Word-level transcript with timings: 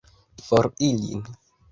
For 0.45 0.69
ilin! 0.87 1.21